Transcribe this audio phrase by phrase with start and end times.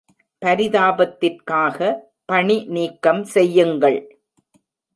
[0.41, 1.93] பரிதாபத்திற்காக,
[2.25, 3.99] பணி நீக்கம் செய்யுங்கள்.